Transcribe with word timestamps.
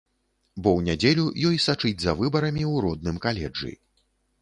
Бо 0.63 0.69
ў 0.79 0.91
нядзелю 0.91 1.27
ёй 1.51 1.61
сачыць 1.67 2.01
за 2.07 2.17
выбарамі 2.25 2.63
ў 2.73 2.87
родным 2.89 3.25
каледжы. 3.29 3.71